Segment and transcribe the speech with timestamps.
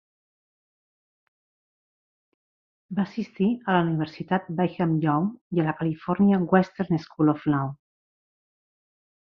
[2.99, 7.71] Va assistir a la Universitat Brigham Young i a la California Western School of Law.